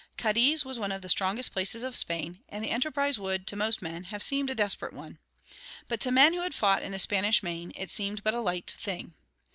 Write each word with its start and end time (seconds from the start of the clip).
Cadiz 0.17 0.65
was 0.65 0.79
one 0.79 0.91
of 0.91 1.03
the 1.03 1.09
strongest 1.09 1.53
places 1.53 1.83
of 1.83 1.95
Spain, 1.95 2.39
and 2.49 2.63
the 2.63 2.71
enterprise 2.71 3.19
would, 3.19 3.45
to 3.45 3.55
most 3.55 3.83
men, 3.83 4.05
have 4.05 4.23
seemed 4.23 4.49
a 4.49 4.55
desperate 4.55 4.93
one. 4.93 5.19
But 5.87 5.99
to 5.99 6.11
men 6.11 6.33
who 6.33 6.41
had 6.41 6.55
fought 6.55 6.81
in 6.81 6.91
the 6.91 6.97
Spanish 6.97 7.43
Main 7.43 7.71
it 7.75 7.91
seemed 7.91 8.23
but 8.23 8.33
a 8.33 8.41
light 8.41 8.71
thing. 8.79 9.13